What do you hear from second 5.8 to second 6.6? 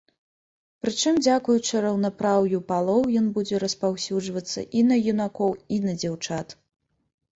на дзяўчат.